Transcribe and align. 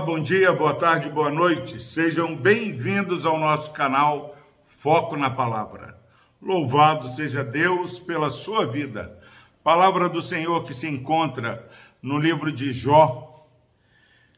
Bom 0.00 0.20
dia, 0.20 0.52
boa 0.52 0.74
tarde, 0.74 1.10
boa 1.10 1.30
noite. 1.30 1.82
Sejam 1.82 2.34
bem-vindos 2.34 3.26
ao 3.26 3.38
nosso 3.38 3.72
canal 3.72 4.38
Foco 4.66 5.16
na 5.16 5.28
Palavra. 5.28 5.98
Louvado 6.40 7.08
seja 7.08 7.42
Deus 7.42 7.98
pela 7.98 8.30
sua 8.30 8.64
vida. 8.64 9.18
Palavra 9.62 10.08
do 10.08 10.22
Senhor 10.22 10.62
que 10.62 10.72
se 10.72 10.86
encontra 10.86 11.68
no 12.00 12.16
livro 12.16 12.52
de 12.52 12.72
Jó, 12.72 13.44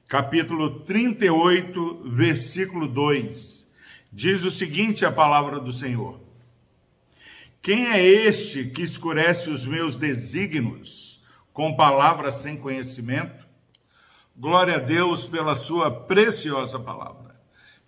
capítulo 0.08 0.80
38, 0.80 2.04
versículo 2.06 2.88
2. 2.88 3.68
Diz 4.10 4.42
o 4.44 4.50
seguinte: 4.50 5.04
a 5.04 5.12
palavra 5.12 5.60
do 5.60 5.72
Senhor: 5.72 6.20
Quem 7.60 7.86
é 7.86 8.02
este 8.02 8.64
que 8.64 8.82
escurece 8.82 9.50
os 9.50 9.66
meus 9.66 9.96
desígnios 9.96 11.22
com 11.52 11.76
palavras 11.76 12.36
sem 12.36 12.56
conhecimento? 12.56 13.49
Glória 14.40 14.76
a 14.76 14.78
Deus 14.78 15.26
pela 15.26 15.54
sua 15.54 15.90
preciosa 15.90 16.78
palavra. 16.78 17.38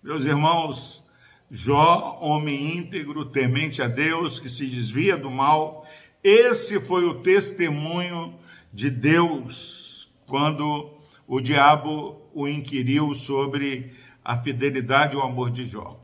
Meus 0.03 0.23
irmãos, 0.23 1.03
Jó, 1.49 2.19
homem 2.21 2.77
íntegro, 2.77 3.25
temente 3.25 3.81
a 3.81 3.87
Deus, 3.87 4.39
que 4.39 4.47
se 4.47 4.67
desvia 4.67 5.17
do 5.17 5.31
mal, 5.31 5.83
esse 6.23 6.79
foi 6.81 7.05
o 7.05 7.23
testemunho 7.23 8.37
de 8.71 8.91
Deus 8.91 10.07
quando 10.27 10.95
o 11.27 11.41
diabo 11.41 12.21
o 12.31 12.47
inquiriu 12.47 13.15
sobre 13.15 13.91
a 14.23 14.39
fidelidade 14.39 15.15
e 15.15 15.17
o 15.17 15.23
amor 15.23 15.49
de 15.49 15.65
Jó. 15.65 15.99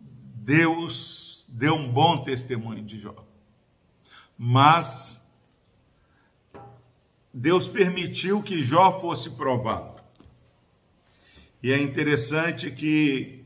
Deus 0.00 1.46
deu 1.50 1.74
um 1.74 1.92
bom 1.92 2.24
testemunho 2.24 2.82
de 2.82 2.98
Jó. 2.98 3.22
Mas 4.38 5.22
Deus 7.38 7.68
permitiu 7.68 8.42
que 8.42 8.62
Jó 8.62 8.98
fosse 8.98 9.28
provado. 9.28 10.00
E 11.62 11.70
é 11.70 11.76
interessante 11.78 12.70
que 12.70 13.44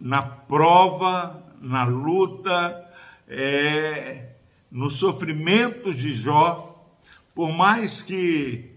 na 0.00 0.20
prova, 0.20 1.46
na 1.60 1.84
luta, 1.84 2.92
é, 3.28 4.30
no 4.68 4.90
sofrimento 4.90 5.94
de 5.94 6.12
Jó, 6.12 6.84
por 7.32 7.52
mais 7.52 8.02
que 8.02 8.72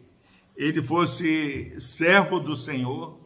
ele 0.55 0.83
fosse 0.83 1.73
servo 1.79 2.39
do 2.39 2.55
Senhor, 2.55 3.19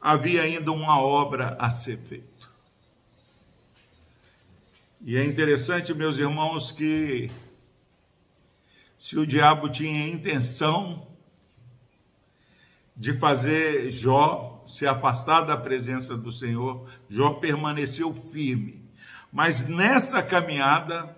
havia 0.00 0.42
ainda 0.42 0.70
uma 0.70 1.00
obra 1.00 1.56
a 1.58 1.70
ser 1.70 1.98
feita. 1.98 2.48
E 5.04 5.16
é 5.16 5.24
interessante, 5.24 5.92
meus 5.92 6.18
irmãos, 6.18 6.70
que 6.70 7.32
se 9.04 9.18
o 9.18 9.26
diabo 9.26 9.68
tinha 9.68 10.08
intenção 10.08 11.06
de 12.96 13.12
fazer 13.12 13.90
Jó 13.90 14.64
se 14.66 14.86
afastar 14.86 15.42
da 15.42 15.58
presença 15.58 16.16
do 16.16 16.32
Senhor, 16.32 16.88
Jó 17.06 17.34
permaneceu 17.34 18.14
firme. 18.14 18.82
Mas 19.30 19.68
nessa 19.68 20.22
caminhada, 20.22 21.14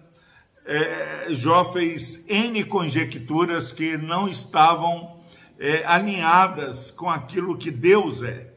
é, 0.64 1.28
Jó 1.30 1.72
fez 1.72 2.28
N 2.28 2.64
conjecturas 2.64 3.70
que 3.70 3.96
não 3.96 4.26
estavam 4.26 5.20
é, 5.56 5.84
alinhadas 5.86 6.90
com 6.90 7.08
aquilo 7.08 7.56
que 7.56 7.70
Deus 7.70 8.20
é. 8.20 8.52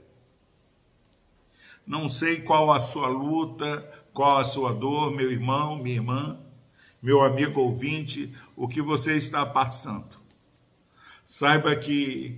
Não 1.85 2.09
sei 2.09 2.41
qual 2.41 2.71
a 2.71 2.79
sua 2.79 3.07
luta, 3.07 3.87
qual 4.11 4.39
a 4.39 4.43
sua 4.43 4.73
dor, 4.73 5.11
meu 5.11 5.31
irmão, 5.31 5.75
minha 5.75 5.97
irmã 5.97 6.48
meu 7.01 7.21
amigo 7.21 7.61
ouvinte, 7.61 8.33
o 8.55 8.67
que 8.67 8.81
você 8.81 9.15
está 9.15 9.45
passando. 9.45 10.19
Saiba 11.23 11.75
que, 11.75 12.37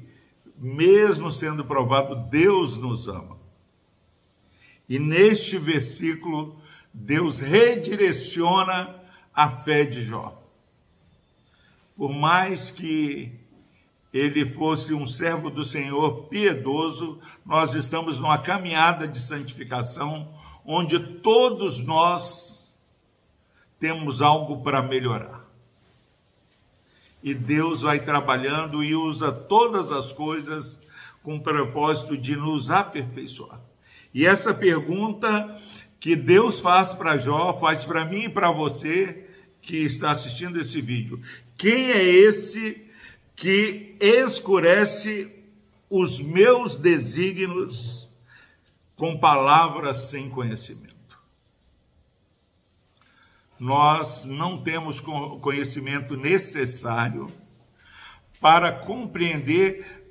mesmo 0.58 1.32
sendo 1.32 1.66
provado, 1.66 2.16
Deus 2.30 2.78
nos 2.78 3.08
ama. 3.08 3.38
E 4.88 5.00
neste 5.00 5.58
versículo, 5.58 6.62
Deus 6.94 7.40
redireciona 7.40 9.02
a 9.34 9.50
fé 9.50 9.86
de 9.86 10.02
Jó. 10.02 10.38
Por 11.96 12.14
mais 12.14 12.70
que 12.70 13.32
ele 14.14 14.50
fosse 14.50 14.94
um 14.94 15.08
servo 15.08 15.50
do 15.50 15.64
Senhor 15.64 16.24
piedoso, 16.26 17.20
nós 17.46 17.74
estamos 17.74 18.20
numa 18.20 18.38
caminhada 18.38 19.08
de 19.08 19.20
santificação 19.22 20.28
onde 20.66 21.00
todos 21.00 21.80
nós 21.80 22.61
temos 23.82 24.22
algo 24.22 24.62
para 24.62 24.84
melhorar. 24.84 25.44
E 27.24 27.34
Deus 27.34 27.82
vai 27.82 28.00
trabalhando 28.00 28.84
e 28.84 28.96
usa 28.96 29.32
todas 29.32 29.92
as 29.92 30.12
coisas 30.12 30.80
com 31.24 31.38
o 31.38 31.42
propósito 31.42 32.16
de 32.16 32.36
nos 32.36 32.70
aperfeiçoar. 32.70 33.60
E 34.14 34.26
essa 34.26 34.54
pergunta 34.54 35.60
que 36.00 36.16
Deus 36.16 36.60
faz 36.60 36.94
para 36.94 37.18
Jó, 37.18 37.60
faz 37.60 37.84
para 37.84 38.06
mim 38.06 38.26
e 38.26 38.30
para 38.30 38.52
você 38.52 39.28
que 39.62 39.78
está 39.78 40.12
assistindo 40.12 40.60
esse 40.60 40.80
vídeo. 40.80 41.20
Quem 41.58 41.92
é 41.92 42.04
esse 42.04 42.86
que 43.36 43.96
escurece 44.00 45.32
os 45.90 46.22
meus 46.22 46.78
desígnios 46.78 48.08
com 48.96 49.18
palavras 49.18 50.10
sem 50.10 50.30
conhecimento? 50.30 50.91
Nós 53.62 54.26
não 54.26 54.64
temos 54.64 55.00
conhecimento 55.00 56.18
necessário 56.18 57.32
para 58.40 58.72
compreender 58.72 60.04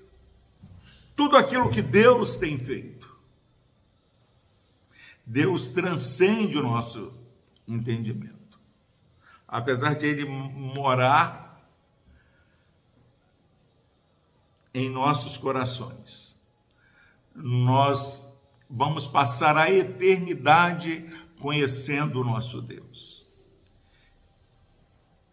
tudo 1.17 1.37
aquilo 1.37 1.69
que 1.69 1.83
Deus 1.83 2.37
tem 2.37 2.57
feito. 2.57 3.13
Deus 5.27 5.69
transcende 5.69 6.57
o 6.57 6.63
nosso 6.63 7.13
entendimento. 7.67 8.57
Apesar 9.49 9.97
de 9.97 10.07
Ele 10.07 10.27
morar 10.27 11.61
em 14.73 14.89
nossos 14.89 15.37
corações, 15.37 16.41
nós 17.35 18.33
vamos 18.71 19.09
passar 19.09 19.57
a 19.57 19.69
eternidade 19.69 21.05
conhecendo 21.41 22.21
o 22.21 22.25
nosso 22.25 22.63
Deus. 22.63 23.20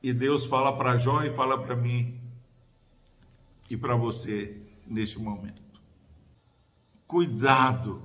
E 0.02 0.14
Deus 0.14 0.46
fala 0.46 0.76
para 0.76 0.98
Jó 0.98 1.24
e 1.24 1.34
fala 1.34 1.58
para 1.58 1.76
mim 1.76 2.20
e 3.70 3.76
para 3.76 3.96
você 3.96 4.62
neste 4.86 5.20
momento. 5.20 5.62
Cuidado 7.06 8.02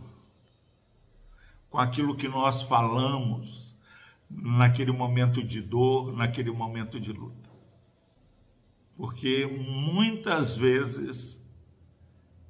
com 1.71 1.79
aquilo 1.79 2.17
que 2.17 2.29
nós 2.29 2.63
falamos 2.63 3.77
naquele 4.29 4.93
momento 4.93 5.43
de 5.43 5.61
dor, 5.61 6.13
naquele 6.13 6.51
momento 6.51 6.99
de 7.01 7.13
luta. 7.13 7.51
Porque 8.97 9.47
muitas 9.47 10.57
vezes 10.57 11.43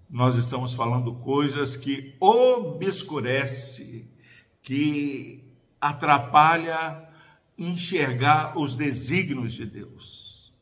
nós 0.09 0.37
estamos 0.37 0.75
falando 0.75 1.15
coisas 1.15 1.77
que 1.77 2.15
obscurece, 2.21 4.07
que 4.63 5.43
atrapalha 5.81 7.09
enxergar 7.59 8.59
os 8.59 8.77
desígnios 8.77 9.53
de 9.53 9.67
Deus. 9.67 10.53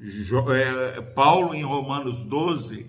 É, 0.00 1.00
Paulo, 1.00 1.54
em 1.54 1.62
Romanos 1.62 2.22
12, 2.22 2.86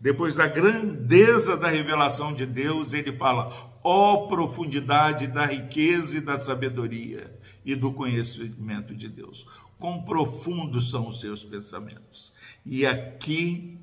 depois 0.00 0.34
da 0.34 0.46
grandeza 0.46 1.56
da 1.56 1.68
revelação 1.68 2.32
de 2.32 2.46
Deus, 2.46 2.92
ele 2.92 3.16
fala: 3.16 3.78
ó 3.84 4.14
oh, 4.14 4.28
profundidade 4.28 5.26
da 5.26 5.46
riqueza 5.46 6.16
e 6.16 6.20
da 6.20 6.38
sabedoria 6.38 7.38
e 7.64 7.74
do 7.74 7.92
conhecimento 7.92 8.94
de 8.94 9.08
Deus. 9.08 9.46
Quão 9.78 10.02
profundos 10.02 10.90
são 10.90 11.08
os 11.08 11.20
seus 11.20 11.44
pensamentos. 11.44 12.32
E 12.64 12.84
aqui 12.84 13.78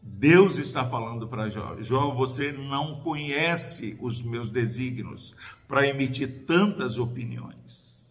Deus 0.00 0.56
está 0.58 0.84
falando 0.84 1.28
para 1.28 1.48
Jó: 1.48 1.76
Jó, 1.80 2.10
você 2.10 2.52
não 2.52 3.00
conhece 3.00 3.96
os 4.00 4.22
meus 4.22 4.50
desígnios 4.50 5.34
para 5.66 5.86
emitir 5.86 6.44
tantas 6.46 6.98
opiniões. 6.98 8.10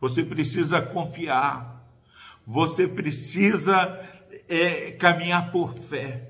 Você 0.00 0.22
precisa 0.24 0.80
confiar. 0.82 1.80
Você 2.44 2.88
precisa 2.88 4.00
é, 4.48 4.90
caminhar 4.92 5.52
por 5.52 5.74
fé. 5.74 6.28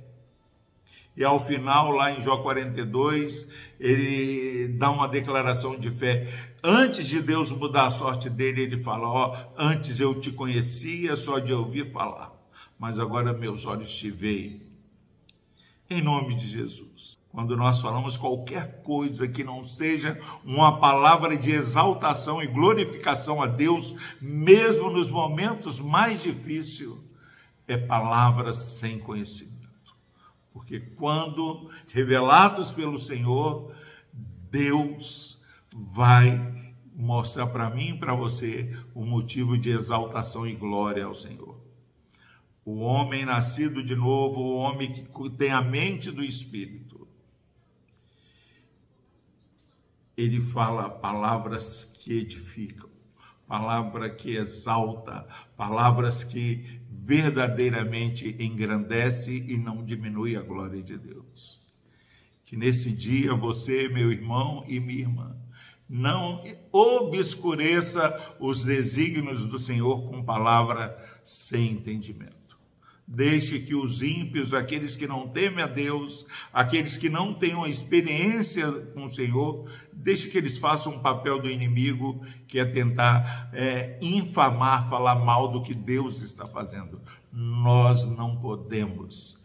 E 1.17 1.25
ao 1.25 1.45
final, 1.45 1.91
lá 1.91 2.11
em 2.11 2.21
Jó 2.21 2.39
42, 2.39 3.49
ele 3.79 4.69
dá 4.69 4.91
uma 4.91 5.07
declaração 5.07 5.79
de 5.79 5.91
fé. 5.91 6.27
Antes 6.63 7.07
de 7.07 7.21
Deus 7.21 7.51
mudar 7.51 7.87
a 7.87 7.91
sorte 7.91 8.31
dele, 8.31 8.63
ele 8.63 8.79
fala: 8.79 9.09
Ó, 9.09 9.37
antes 9.57 10.01
eu 10.01 10.19
te 10.19 10.31
conhecia 10.31 11.17
só 11.17 11.39
de 11.39 11.53
ouvir 11.53 11.91
falar, 11.93 12.33
mas 12.83 12.99
agora 12.99 13.33
meus 13.33 13.65
olhos 13.65 13.97
te 13.97 14.11
veem 14.11 14.61
em 15.89 16.03
nome 16.03 16.35
de 16.35 16.49
Jesus. 16.49 17.17
Quando 17.31 17.57
nós 17.57 17.81
falamos 17.81 18.17
qualquer 18.17 18.83
coisa 18.83 19.29
que 19.29 19.45
não 19.45 19.65
seja 19.65 20.21
uma 20.45 20.81
palavra 20.81 21.37
de 21.39 21.53
exaltação 21.53 22.43
e 22.43 22.49
glorificação 22.49 23.41
a 23.41 23.47
Deus, 23.47 23.95
mesmo 24.21 24.91
nos 24.91 25.09
momentos 25.09 25.79
mais 25.79 26.25
difíceis, 26.25 26.91
é 27.69 27.77
palavras 27.77 28.57
sem 28.57 28.99
conhecimento. 28.99 29.69
Porque 30.53 30.81
quando 30.81 31.71
revelados 31.87 32.73
pelo 32.73 32.99
Senhor, 32.99 33.73
Deus 34.51 35.41
vai 35.73 36.37
mostrar 36.97 37.47
para 37.47 37.71
mim 37.71 37.91
e 37.91 37.99
para 37.99 38.13
você 38.13 38.77
o 38.93 39.05
motivo 39.05 39.57
de 39.57 39.71
exaltação 39.71 40.45
e 40.45 40.57
glória 40.57 41.05
ao 41.05 41.15
Senhor. 41.15 41.52
O 42.65 42.79
homem 42.81 43.25
nascido 43.25 43.83
de 43.83 43.97
novo, 43.97 44.41
o 44.41 44.55
homem 44.55 44.93
que 44.93 45.31
tem 45.31 45.51
a 45.51 45.61
mente 45.61 46.11
do 46.11 46.23
Espírito, 46.23 47.09
ele 50.17 50.41
fala 50.41 50.89
palavras 50.89 51.85
que 51.85 52.13
edificam, 52.19 52.89
palavra 53.47 54.11
que 54.11 54.37
exalta, 54.37 55.27
palavras 55.57 56.23
que 56.23 56.81
verdadeiramente 56.89 58.37
engrandece 58.39 59.35
e 59.35 59.57
não 59.57 59.85
diminui 59.85 60.37
a 60.37 60.43
glória 60.43 60.83
de 60.83 60.97
Deus. 60.97 61.61
Que 62.45 62.57
nesse 62.57 62.93
dia 62.93 63.35
você, 63.35 63.89
meu 63.89 64.13
irmão 64.13 64.65
e 64.69 64.79
minha 64.79 65.01
irmã, 65.01 65.37
não 65.89 66.45
obscureça 66.71 68.37
os 68.39 68.65
desígnios 68.65 69.45
do 69.45 69.59
Senhor 69.59 70.09
com 70.09 70.23
palavra 70.23 70.97
sem 71.25 71.73
entendimento. 71.73 72.42
Deixe 73.15 73.59
que 73.59 73.75
os 73.75 74.03
ímpios, 74.03 74.55
aqueles 74.55 74.97
que 74.97 75.07
não 75.07 75.29
temem 75.29 75.63
a 75.63 75.67
Deus, 75.67 76.25
aqueles 76.51 76.97
que 76.97 77.11
não 77.11 77.35
tenham 77.35 77.67
experiência 77.67 78.73
com 78.95 79.05
o 79.05 79.15
Senhor, 79.15 79.71
deixe 79.93 80.31
que 80.31 80.39
eles 80.39 80.57
façam 80.57 80.95
um 80.95 80.99
papel 80.99 81.39
do 81.39 81.51
inimigo, 81.51 82.25
que 82.49 82.59
é 82.59 82.65
tentar 82.65 83.51
é, 83.53 83.99
infamar, 84.01 84.89
falar 84.89 85.17
mal 85.17 85.49
do 85.49 85.61
que 85.61 85.75
Deus 85.75 86.23
está 86.23 86.49
fazendo. 86.49 87.03
Nós 87.31 88.07
não 88.07 88.35
podemos 88.37 89.39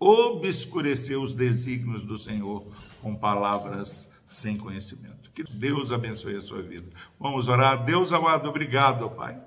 obscurecer 0.00 1.16
os 1.16 1.32
desígnios 1.32 2.04
do 2.04 2.18
Senhor 2.18 2.66
com 3.00 3.14
palavras 3.14 4.10
sem 4.26 4.58
conhecimento. 4.58 5.30
Que 5.32 5.44
Deus 5.44 5.92
abençoe 5.92 6.34
a 6.34 6.42
sua 6.42 6.60
vida. 6.60 6.90
Vamos 7.20 7.46
orar. 7.46 7.84
Deus 7.84 8.12
amado, 8.12 8.48
obrigado, 8.48 9.04
ó 9.04 9.08
Pai, 9.08 9.40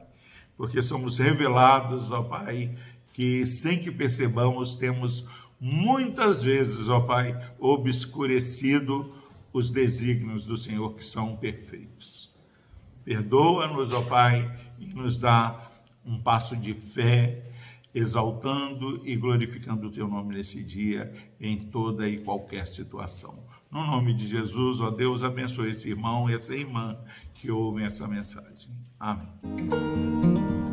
porque 0.56 0.81
somos 0.81 1.19
revelados, 1.19 2.10
ó 2.10 2.24
Pai 2.24 2.74
que, 3.16 3.48
sem 3.48 3.80
que 3.80 3.90
percebamos, 3.90 4.76
temos 4.76 5.26
muitas 5.58 6.42
vezes, 6.42 6.90
ó 6.90 7.00
Pai, 7.00 7.34
obscurecido 7.58 9.10
os 9.54 9.72
desígnios 9.72 10.44
do 10.44 10.58
Senhor 10.58 10.94
que 10.96 11.06
são 11.06 11.38
perfeitos. 11.38 12.30
Perdoa-nos, 13.06 13.94
ó 13.94 14.02
Pai, 14.02 14.54
e 14.78 14.88
nos 14.88 15.18
dá 15.18 15.72
um 16.06 16.20
passo 16.20 16.58
de 16.58 16.74
fé, 16.74 17.52
exaltando 17.94 19.02
e 19.06 19.16
glorificando 19.16 19.88
o 19.88 19.92
Teu 19.92 20.10
nome 20.10 20.36
nesse 20.36 20.62
dia, 20.62 21.14
em 21.40 21.58
toda 21.58 22.10
e 22.10 22.18
qualquer 22.18 22.68
situação. 22.68 23.46
No 23.72 23.88
nome 23.88 24.14
de 24.14 24.28
Jesus, 24.28 24.82
ó 24.82 24.92
Deus, 24.92 25.24
abençoe 25.24 25.72
esse 25.72 25.90
irmão 25.90 26.30
e 26.30 26.34
essa 26.34 26.54
irmã 26.54 26.98
que 27.34 27.50
ouvem 27.50 27.86
essa 27.86 28.10
mensagem. 28.10 28.72
Amém. 29.00 30.65